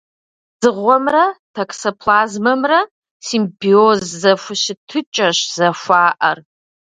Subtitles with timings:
[0.59, 1.25] Дзыгъуэмрэ
[1.55, 2.79] токсоплазмэмрэ
[3.27, 6.37] симбиоз зэхущытыкӏэщ зэхуаӏэр.